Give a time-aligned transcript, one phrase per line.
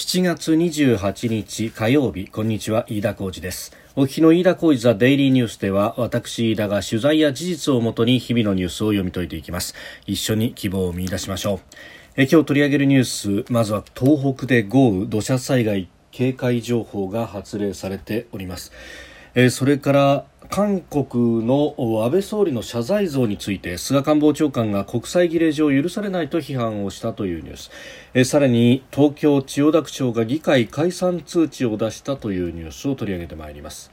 [0.00, 3.76] 7月28日火曜日こんにちは飯田浩二です。
[3.96, 9.74] お聞きの飯田浩二ザデイリーニュースでは私飯田が取材や事実をもとに日々のニュースを読み解いていきます。
[10.06, 11.60] 一緒に希望を見出しましょう。
[12.16, 18.72] え今日取り上げるニュースまずは東北で豪雨土砂災害警戒情報が発令されております。
[19.34, 27.70] えそれから韓国の安倍総理の謝罪像について菅官房長官が国際儀礼上許されないと批判をしたというニュース。
[28.14, 33.92] えさらに東京千代田区長が議会解散通知を出したというニュースを取り上げてまいります。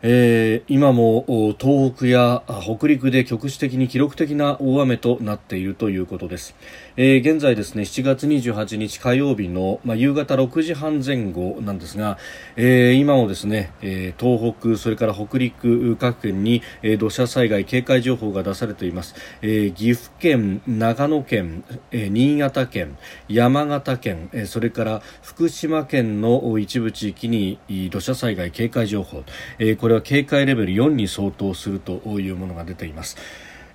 [0.00, 1.24] えー、今も
[1.58, 6.54] 東北や北陸で局地的に記録的な大雨となっているということです、
[6.96, 12.16] えー、現在ですね7月28日火曜日の、まあ、夕方6時半前後なんですが、
[12.54, 22.96] えー、今もですね、え東北それから北陸各県に、え土砂災害警戒情報が出されています、え岐阜県長野県、え新潟県
[23.28, 27.58] 山形県、えそれから福島県の一部地域に
[27.90, 29.24] 土砂災害警戒情報、
[29.58, 33.16] えこれは警戒レベル4に相当するというものが出ています。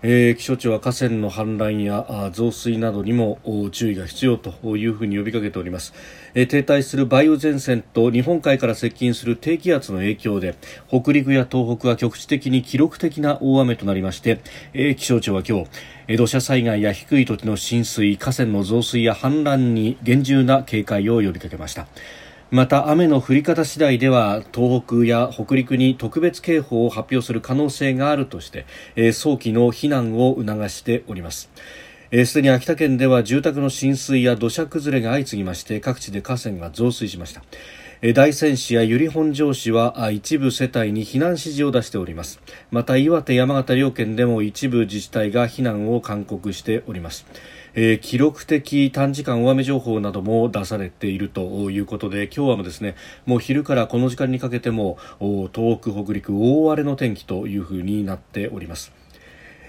[0.03, 3.39] えー、気象庁は河川の氾濫や増水などにも
[3.71, 5.93] 注意が必要というふうに呼びかけております、
[6.33, 10.55] えー、停滞する梅雨前線と日本海から接近する低気圧の影響で
[10.89, 14.41] 北陸や東北は局地的に記録的な大雨となりまして、
[14.73, 15.69] えー、気象庁は今日
[16.09, 21.87] え土砂災害や低い土地の浸水河川の増水や氾濫に厳重な警戒を呼びかけました
[22.53, 31.49] また雨の降り方次第では東北や北陸に特別警報を発表する可能性があるとして、え、早期の避難を促しております。
[32.27, 37.41] すでに秋田県では住宅の浸水や土砂崩れが相次ぎまして各地で河川が増水しました。
[38.13, 42.39] 大仙市や由利本荘市は一部世帯に避難指示を出しております。
[42.69, 47.25] また岩手山形両県でも一部自治体が避難を勧告しております。
[47.75, 54.97] えー、記録的短時間大雨情報なども出されているということで今日はもですねもう昼からこの時間にかけても
[55.53, 59.02] 東北北陸大荒れの天気というふうになっております。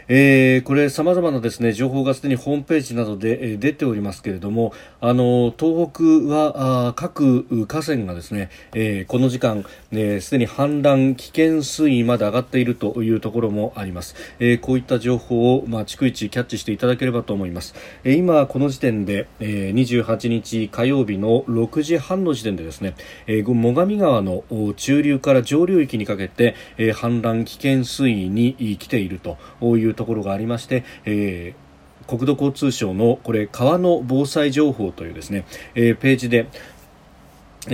[0.09, 22.94] えー、これ様々なですね情報がすでにホームページなどで、えー、出ておりますけれどもあの東北はあ各河川がですね、えー、この時間すで、に氾濫危険水位まで上がっているというところもあります、えー、こういった情報をまあ逐一キャッチしていただければと思います、えー、今この時点で、えー、28日火曜日の6時半の時点でですね、
[23.26, 24.44] えー、最上川の
[24.76, 29.38] 中流から上流域にかけて、えー、氾濫危険水位に来ていると
[29.76, 31.65] いうところがありまして、えー
[32.06, 36.49] 国土交通省のこれ川の防災情報というですね、えー、ページで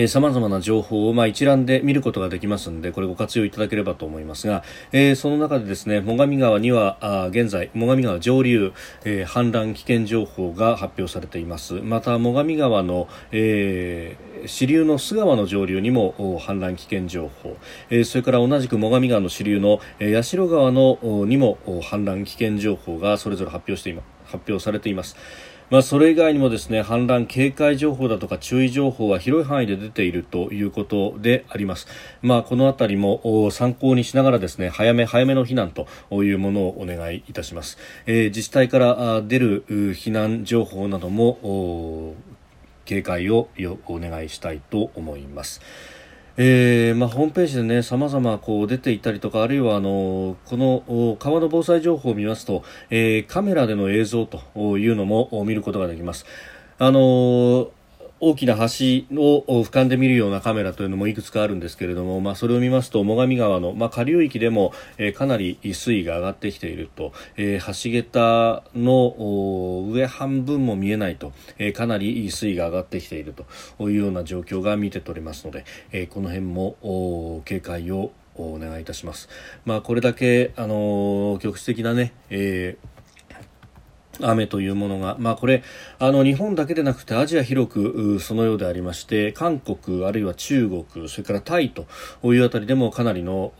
[0.06, 4.62] さまざまな情報を、まあ、一覧で見ることができますのでこれご活用いただければと思いますが、
[4.92, 8.72] えー、その中でですね最上川にはあ現在最上川上流、
[9.04, 17.56] えー、氾濫危険情報が発表されていますまた最上川の、え、支流の須川の上流にも氾濫危険情報、
[17.90, 25.16] え、それから同じく最上川の支流の、えー、八代川のにも氾濫危険情報がそれぞれ発表していま発表されています。
[25.70, 31.86] まあ、それ以外にもですね氾濫警戒情報だとか注意情報は広い範囲で出ているということであります。
[32.22, 35.86] まあ、このあたりも参考にしながらですね早め早めの避難と
[36.24, 37.78] いうものをお願いいたします。
[38.06, 39.64] えー、自治体から出る
[39.94, 42.14] 避難情報なども
[42.84, 43.48] 警戒を
[43.86, 45.60] お願いしたいと思います。
[46.36, 56.26] えーまあ、ホームページでね様々こう出ていたりとかあるいはあのこの川の防災情報を見ますと、えー、カメラでの映像というのも見ることができます。
[56.78, 57.70] あの
[58.20, 58.64] 大きな橋を
[59.64, 73.46] 俯瞰で見るようなカメラというのもいくつかあるんですけれども、まあ、それを見ますと最上川の、まあ、下流域でも、えー、かなり水位が上がってきていると、えー、橋桁の上半分も見えないと、えー、かなり水位が上がってきていると。
[73.80, 79.28] いうような状況が見て取れますので、えー、この辺も警戒をお願いいたします。
[79.64, 82.89] まあ、これだけ、あの局地的なね、えー
[84.22, 85.62] 雨というものが、まあ、これ
[85.98, 91.86] あの日本だけでなくてアジア広くそのようでありまして韓国あるいは中国それからタイと
[92.32, 93.52] いうあたりでもかなりの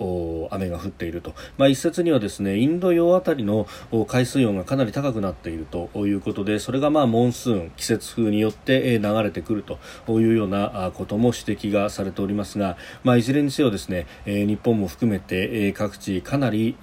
[0.50, 3.66] 雨が降っていると、まあ、一説にはですねインド洋あたりの
[4.06, 9.78] 海水温がかなり高くなっているということでそれがまあモンスーン季節風によって流れてくると
[10.20, 16.76] いうようなことも指摘がされておりますが、まあ、いずれにせよですね日本も含めて各地かなり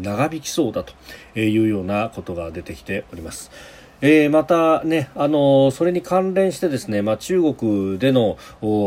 [0.00, 0.92] 長引きそうだと
[1.38, 3.50] いうようなことが出てきてております。
[4.00, 8.36] えー、またね、あのそれに関連してですね、まあ、中国での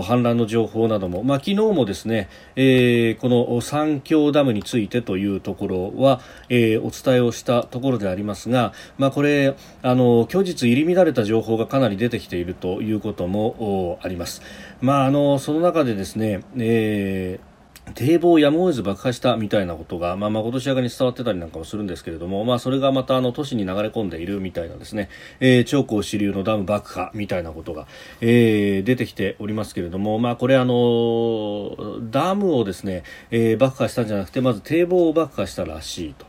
[0.03, 14.43] 反乱の情報なども、まあ、昨日もですね、えー、この三峡ダムについてというところは、えー、お伝えをしたところでありますが、まあ、これ、あの虚実入り乱れた情報がかなり出てきているということもあります。
[14.81, 17.46] まあ、あのその中でですね、えー
[17.95, 27.87] 堤防やむを得ず爆破したみたいなことが、まあ、まことしやかに伝わってたりなんかもするんですけれども、まあ、それがまたあの都市に流れ込んでいるみたいなですね、えー、長江支流のダム爆破みたいなことが、
[28.21, 31.75] えー、出てきておりますけれども、まあ、これあの
[32.11, 36.25] ダムをですね、えー、爆破したんじゃなくて、まず堤防を爆破したらしいと。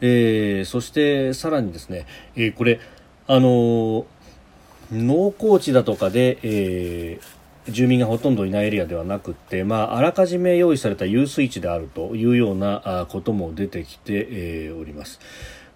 [0.00, 2.80] えー、そしてさらにですね、えー、これ、
[3.28, 4.06] あの
[4.90, 15.20] 農耕地だとかで、えー、住民がほとんどいないエリアではなくて、まあ、あらかじめ用意された遊水地であるというようなことも出てきて、えー、おります。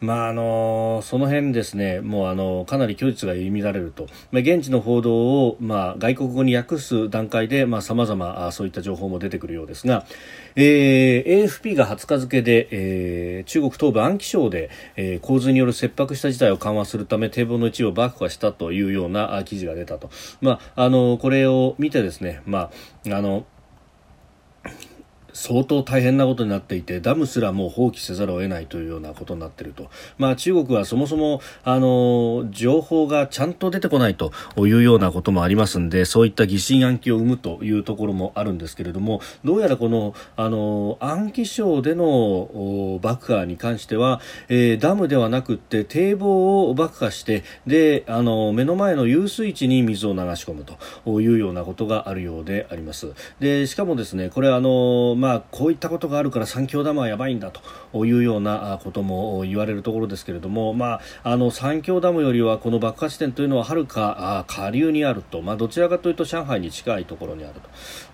[0.01, 5.15] まああのその辺ですね、もうあのかなり供述が入り乱れると、まあ、現地の報道
[5.47, 10.05] を、まあ、外国語に訳す段階でさまざ、まそういった情報も出てくるようですが、
[10.55, 20.11] えー、AFP が20日付で、えー、中国東部安徽省で、えー、洪水による切迫した事態を緩和するため堤防の一部を爆破したというような記事が出たと、
[20.41, 22.71] まあ、あのこれを見てですね、ま
[23.11, 23.47] ああの
[25.37, 53.13] 相当大変なことになっていてダムすらもう放棄せざるを得ないというようなことになっていると、まあ、中国はそもそもあの情報がちゃんと出てこないというようなこともありますのでそういった疑心暗鬼を生むというところもあるんですけれどもどうやらこのあの安徽省での爆破に関しては、えー、ダムではなくて堤防を爆破してであの目の前の遊水地に水を流し込むというようなことがあるようであります。
[53.39, 67.55] でしかもですねこれあの、まあまあ、こういったことがあるから三峡ダムはやばいんだというようなことも言われるところですけれども、まあ、あの三峡ダムよりはこの爆破地点というのははるか下流にあると、まあ、どちらかというと上海に近いところにある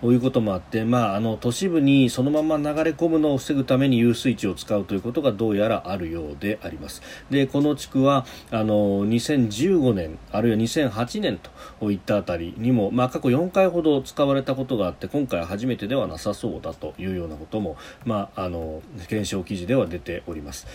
[0.01, 7.03] ということもあって、まあ、あの都市部にそのまま流れ込むのを防ぐために遊水地を使うということがどうやらあるようであります。
[7.29, 11.39] でこの地区はあの2015年あるいは2008年
[11.79, 20.65] といったあたりにも、まあ、過去4回ほど使われたことがあって今回は初めてではなさそうだといういうようなことも、まあ、あの検証記事では出ております。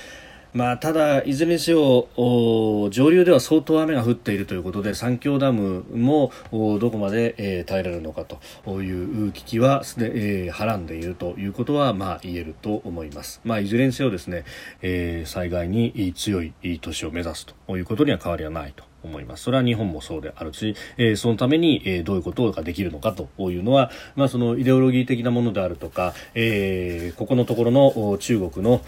[0.54, 14.44] まあ、ただ、いずれにせよ上流では相当雨が降っているということで三峡ダムもどこまで、えー、耐えられるのかという危機はすで、えー、はらんでいるということは、まあ、言えると思います、まあ、いずれにせよですね、
[14.80, 19.44] えー、災害に強い都市を目指すということには変わりはないと思います。
[19.44, 28.82] それは日本もそうであるし、えー、そのために、えー、どういうことができるのかというのは、まあ、そのイデオロギー的なものであるとか、えー、ここのところの中国の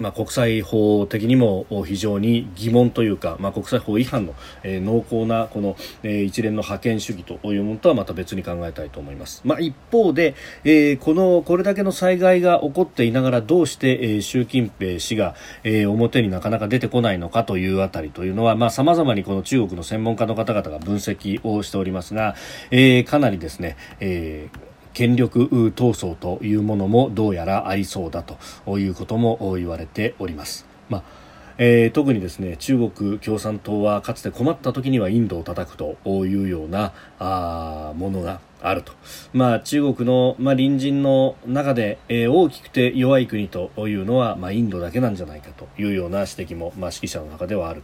[0.00, 22.34] まあ、国際法的にも非常に疑問というか、まあ、国際法違反の、えー、濃厚なこの、えー、一連の覇権主義というものとはまた別に考えたいと思います、まあ、一方で、えー、このこれだけの災害が起こっていながらどうして、えー、習近平氏が、えー、表になかなか出てこないのかというあたりというのはさまざ、まにこの中国の専門家の方々が分析をしておりますが、
[22.70, 30.66] えー、かなりですね、えー権力闘争というものもどうやらありそうだということも言われております。
[30.88, 31.30] まあ
[31.62, 38.94] えー、特にですね中国共産党はかつて困った時にはインドを叩くというようなあものがあると、
[39.34, 47.82] まあ、中国の、まあ、隣人の中で、えー、大きくて弱い国というのは、まあ、インドだけなんじゃないかというような指摘も、まあ、指揮者の中ではある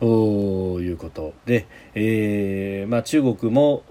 [0.00, 3.84] ということで、えーまあ、中国も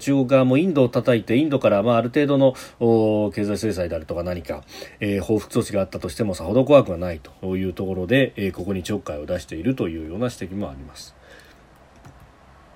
[0.00, 2.54] 中国側もインドを叩いてインドからまあある程度の
[3.32, 4.62] 経済制裁であるとか何か、
[5.00, 11.16] えー、報復措置があったとしてもさほど怖くはないというところで、えー、ここにちょっかいを出しているというような指摘もあります。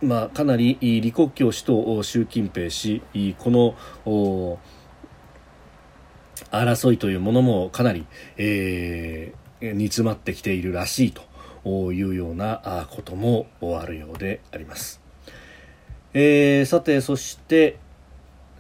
[0.03, 3.03] まあ、かなり李克強氏と習近平氏
[3.39, 3.75] この
[6.51, 8.07] 争いというものもかなり、
[8.37, 11.13] えー、煮詰まってきているらしい
[11.65, 13.47] というようなことも
[13.81, 15.04] あるようであります。
[16.17, 17.77] えー、さてそして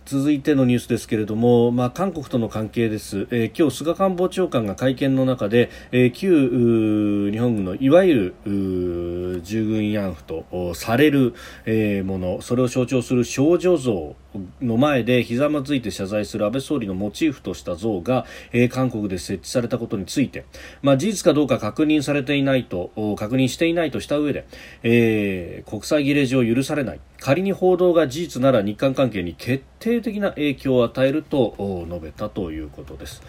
[0.07, 11.35] 続いてのニュースですけれども、まあ、韓国との関係です、えー、今日菅官房長官が会見の中で、えー、旧日本軍のいわゆる従軍慰安婦とされる、
[11.65, 14.17] えー、ものそれを象徴する少女像
[14.61, 20.45] の前でひざまずいて謝罪する安倍総理のモチーフとした像が、えー、韓国で設置されたことについて、
[20.83, 24.47] まあ、事実かどうか確認されていないと確認していないとした上で、
[24.83, 31.55] えー、国際儀礼上許されない仮に報道が事実なら日韓関係に決定的な影響を与えると
[31.89, 33.23] 述べたということです。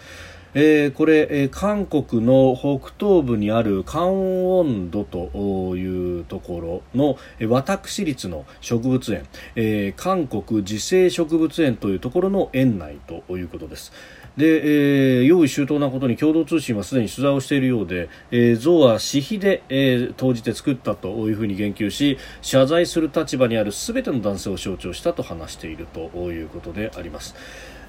[0.54, 13.92] えー、これ、えー、韓国の北東部にあるカンウォンドというところの、えー、私立の植物園、えー、韓国自生植物園というところの園内ということです。
[14.36, 26.00] で、えー、用意周到なことに共同通信はすでに取材をしているようで、えー、象は私費で、えー、投じて作ったというふうに言及し謝罪する立場にある全ての男性を象徴したと話していると
[26.30, 27.34] いうことであります。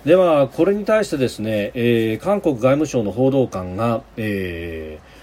[0.06, 5.17] では、これに対してですね、えー、韓国外務省の報道官が、えー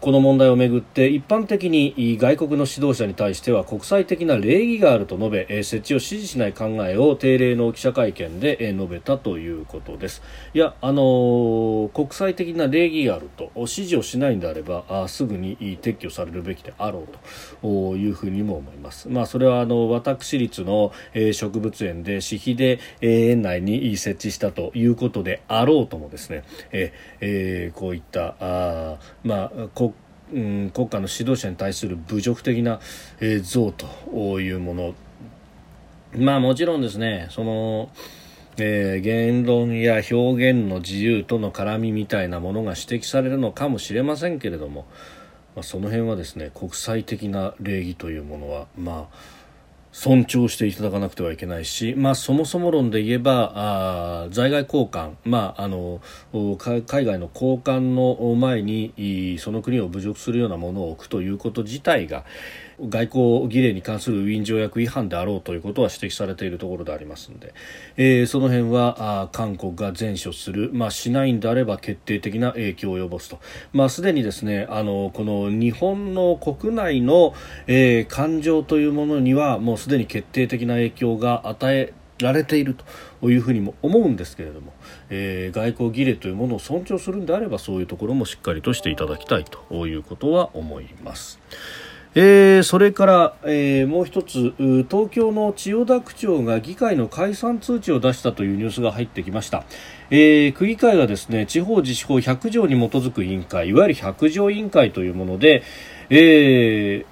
[0.00, 10.22] この問題をめぐって一般的に外国の指導者に対しては国際的な礼儀があると述べ設置を支持しない考えを定例の記者会見で述べたということです。
[10.54, 17.08] いやあの国際的な礼儀があると支持をしないんであればあすぐに撤去されるべきであろう
[17.60, 19.08] というふうにも思います。
[19.08, 20.92] まあそれはあの私立の
[21.32, 29.68] 植物園で私費で園内に設置したということであろうともですねえ、えー、こういったあまあ
[30.32, 32.80] うん、国家の指導者に対する侮辱的な、
[33.20, 34.94] えー、像というもの。
[36.16, 37.90] まあもちろんですねその、
[38.56, 44.86] えー、言論や表現の自由との絡みみたいなものが指摘されるのかもしれませんけれども、
[45.54, 49.16] まあ、その辺はですね国際的な礼儀というものはまあ
[49.92, 56.00] 尊重していただかなくてはいけないし、まあ、そもそも論で言えばあ在外交換、まあ、あの
[56.32, 62.24] 海外の交換の前にその国を侮辱するようなものを置くということ自体が、
[62.80, 67.52] 外交儀礼に関するウィーン条約違反であろうということは指摘されているところでありますので、
[67.96, 73.40] えー、その辺はあ韓国が前処する、まあ、しないんであれば決定的な影響を及ぼすと、
[73.72, 77.34] まあ、すでにですねあのこの日本の国内の、
[77.66, 82.76] えー、感情というものにはもうすでに決定的な影響が与えられている
[83.20, 84.72] というふうにも思うんですけれども、
[85.08, 91.40] えー、外交儀礼というものを尊重するんであればそういうところもしっかりとしていただきたいということは思います。
[92.14, 94.54] えー、それから、えー、もう一つ
[94.88, 99.64] 東京の千代田区長が議会の解散通知を出したというニュースが入ってきました、
[100.10, 105.62] えー、区議会がですね地方自治法100条に基づく委員会いわゆる100条委員会というもので、
[106.08, 107.04] え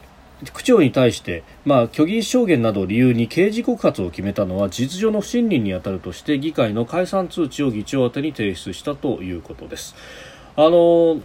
[0.43, 9.95] ー、区長に対して、まあ、虚偽証言などを理由に刑事告発を決めたのは事実上の不信任に当たるとして議会の解散通知を議長宛てに提出したということです。
[10.57, 11.21] あの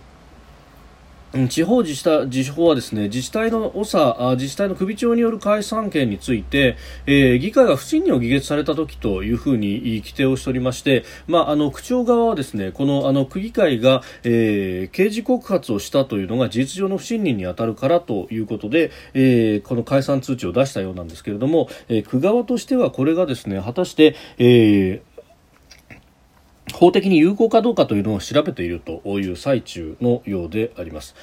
[1.48, 25.11] 地方自治体自治法はですね自治体の長自治体の首長による解散権について、えー、議会が不信任を議決された時というふうに規定をしておりまして、まあ、あの区長側はですねこのあの区議会が、えー、刑事告発をしたというのが事実上の不信任に当たるからということで、えー、この解散通知を出したようなんですけれども、えー、区側としてはこれがですね果たして、えー
[26.82, 31.14] 法的に有効かどうかというのを調べているという最中のようであります。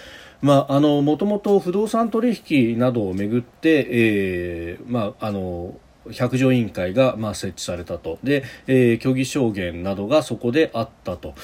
[0.41, 5.75] まあ、あの、もともと不動産取引などをめぐって、えー、まあ、あの、
[6.13, 8.19] 百条委員会が、まあ、設置されたと。
[8.23, 11.35] で、えー、虚偽証言などがそこであったと。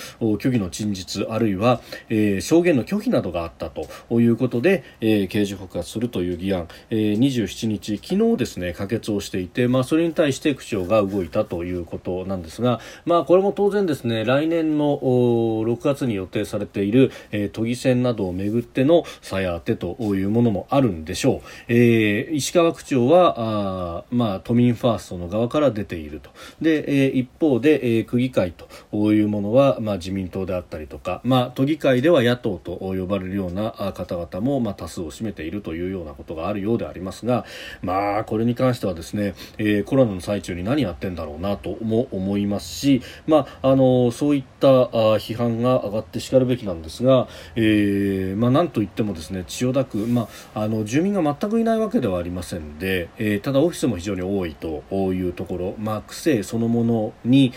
[0.40, 3.87] 虚偽の陳述あるいは、えー、証言の拒否などがあったと。
[4.21, 26.30] いうことで、えー、刑事告発するという議案、えー、27日昨日ですね可決をしていて、まあ、それに対して区長が動いたということなんですが、まあ、これも当然ですね来年の6月に予定されている、えー、都議選などをめぐってのさや当てというものもあるんでしょう、えー、石川区長はあ、まあ、都民ファーストの側から出ていると。
[26.61, 37.44] で、え、一方で、え、区議会というものは、まあ、自民党であったりとか、まあ、都議会では野党と呼ばれるような方々も、まあ、多数を占めているというようなことがあるようでありますが、
[37.82, 57.52] まあ、これに関してはですね、え、コロナの最中に何やってんだろうなとも思いますし、まあ、あのそういった批判が上がってしかるべきなんですが、えーまあ、なんといってもですね千代田区、まあ、あの住民が全くいないわけではありませんで、えー、ただオフィスも非常に多多いというところ、まあ、癖そのものに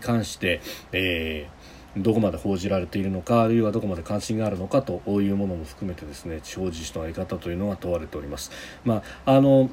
[0.00, 0.60] 関して、
[0.92, 1.54] えー
[1.96, 8.50] どこまで報じられているのかあるいはどこまで関心があるのかというものも含めてですね地方自治の在り方というのが問われております。
[8.84, 9.70] まああの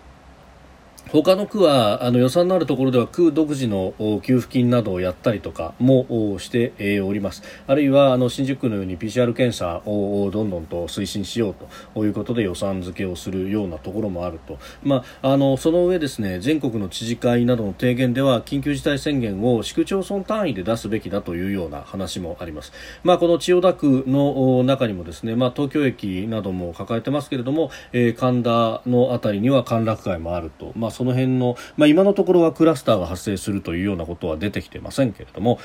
[1.10, 3.94] 他の区はあの予算のあるところでは区独自の
[4.24, 7.44] 給付金などをやったりとかもしております。
[7.68, 11.56] あるいはあの新宿区のように PCR 検査をどんどんと推進しよう
[11.94, 22.72] ということで予算付けをするようなところもあると、まあ、あのその上ですね全国の知事会などの提言では緊急事態宣言を市区町村単位で出すべきだというような話もあります、
[23.04, 35.60] まあ、この千代田区の中にもですね、まあ、東京駅なども抱えてますけれども、えー、神田の辺りには歓楽街もあると、まあその辺の、まあ、今のところはクラスターが発生するというようなことは出てきてませんけれども、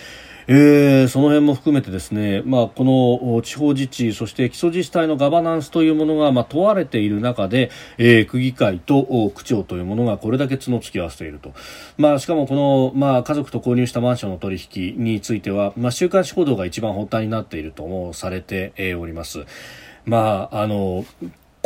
[0.48, 11.52] えー、その辺も含めてですね、まあ、この地方自治そして基礎自治体のガバナンスというものが、まあ、問われている中で、えー、区議会と区長というものがこれだけ角突き合わせていると、
[11.98, 19.44] まあ、しかもこの、まあ、家族と購入したマンションの取引については、まあ、週刊誌報道が一番発端になっているともされております。
[20.04, 21.04] まあ、あの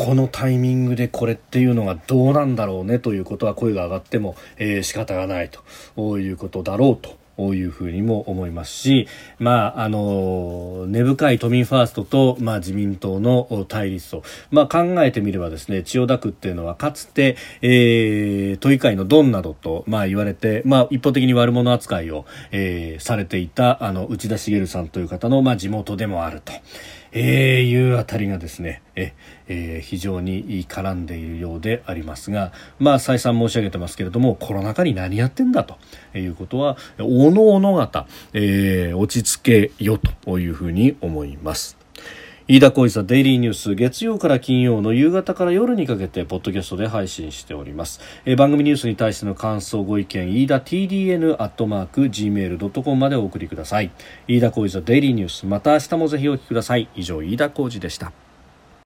[0.00, 26.54] このタイミングでこれっていうのがどうなんだろうねということは声が上がっても、えー、仕方がないということだろうというふうにも思いますし、まあ、あの、根深い都民ファーストと、まあ、自民党の対立と、まあ、考えてみればですね、千代田区っていうのはかつて、えー、都議会のドンなどと、まあ、言われて、まあ、一方的に悪者扱いを、えー、されていた、あの、内田茂さんという方の、まあ、地元でもあると。
[27.12, 29.12] えー、いうあたりがですね、え、
[29.48, 35.76] えー、非常に絡んでいるようでありますが、まあ、再三申し上げてますけれども、コロナ禍に何やってんだと
[36.14, 41.79] いうことは、おのおの方、えー、落ち着けよというふうに思います。
[42.50, 53.92] 飯田浩司ザデイリーニュース月曜から金曜の夕方から夜にかけてポッドキャストで配信しております、えー、番組ニュースに対しての感想ご意見飯田 TDN アットマーク Gmail.com までお送りください。
[54.26, 55.46] 飯田浩司ザデイリーニュース。
[55.46, 56.88] また明日もぜひお聞きください。
[56.96, 58.12] 以上飯田浩司でした。